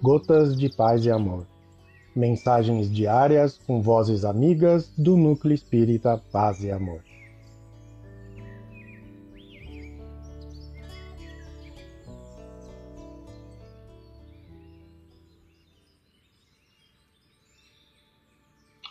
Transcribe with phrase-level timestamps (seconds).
[0.00, 1.44] Gotas de Paz e Amor.
[2.14, 7.02] Mensagens diárias com vozes amigas do Núcleo Espírita Paz e Amor.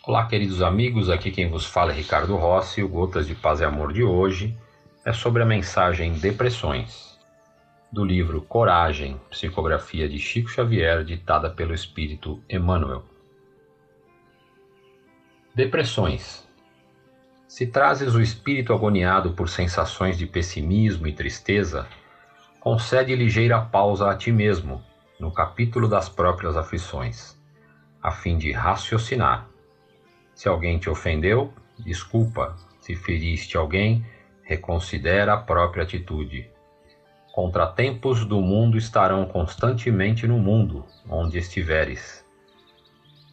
[0.06, 2.84] Olá, queridos amigos, aqui quem vos fala é Ricardo Rossi.
[2.84, 4.58] O Gotas de Paz e Amor de hoje
[5.06, 7.17] é sobre a mensagem Depressões
[7.92, 13.04] do livro Coragem, psicografia de Chico Xavier, ditada pelo espírito Emmanuel.
[15.56, 16.46] Depressões.
[17.48, 21.88] Se trazes o espírito agoniado por sensações de pessimismo e tristeza,
[22.60, 24.84] concede ligeira pausa a ti mesmo,
[25.18, 27.40] no capítulo das próprias aflições,
[28.04, 29.48] a fim de raciocinar.
[30.36, 32.56] Se alguém te ofendeu, desculpa.
[32.82, 34.06] Se feriste alguém,
[34.44, 36.50] reconsidera a própria atitude
[37.38, 42.26] Contratempos do mundo estarão constantemente no mundo, onde estiveres.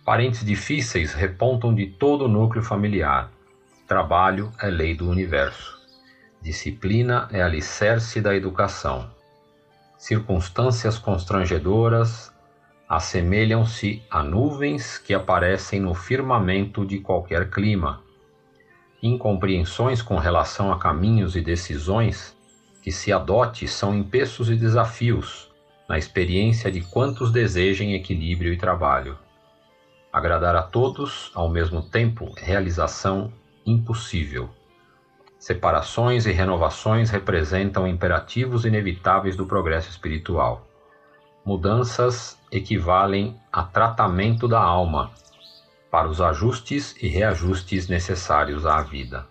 [0.04, 3.30] Parentes difíceis repontam de todo o núcleo familiar.
[3.88, 5.80] Trabalho é lei do universo.
[6.42, 9.10] Disciplina é alicerce da educação.
[9.96, 12.30] Circunstâncias constrangedoras
[12.86, 18.02] assemelham-se a nuvens que aparecem no firmamento de qualquer clima.
[19.02, 22.36] Incompreensões com relação a caminhos e decisões
[22.84, 25.50] que se adote são empeços e desafios
[25.88, 29.16] na experiência de quantos desejem equilíbrio e trabalho.
[30.12, 33.32] Agradar a todos, ao mesmo tempo, realização
[33.64, 34.50] impossível.
[35.38, 40.68] Separações e renovações representam imperativos inevitáveis do progresso espiritual.
[41.42, 45.10] Mudanças equivalem a tratamento da alma
[45.90, 49.26] para os ajustes e reajustes necessários à vida.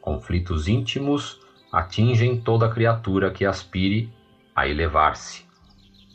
[0.00, 1.40] Conflitos íntimos
[1.72, 4.12] atingem toda criatura que aspire
[4.54, 5.46] a elevar-se.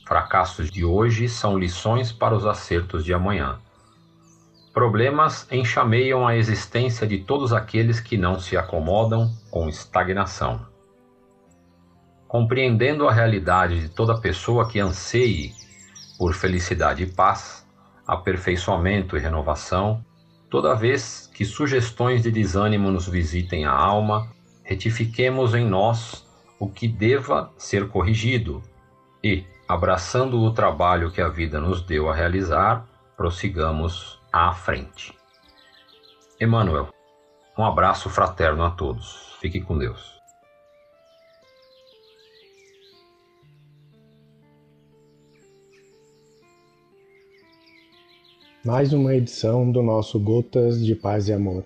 [0.05, 3.59] Fracassos de hoje são lições para os acertos de amanhã.
[4.73, 10.65] Problemas enxameiam a existência de todos aqueles que não se acomodam com estagnação.
[12.27, 15.53] Compreendendo a realidade de toda pessoa que anseie
[16.17, 17.65] por felicidade e paz,
[18.07, 20.03] aperfeiçoamento e renovação,
[20.49, 24.27] toda vez que sugestões de desânimo nos visitem a alma,
[24.63, 26.25] retifiquemos em nós
[26.59, 28.63] o que deva ser corrigido
[29.23, 32.87] e, abraçando o trabalho que a vida nos deu a realizar,
[33.17, 35.13] prossigamos à frente.
[36.39, 36.89] Emmanuel,
[37.57, 39.37] um abraço fraterno a todos.
[39.39, 40.13] Fique com Deus.
[48.65, 51.65] Mais uma edição do nosso Gotas de Paz e Amor.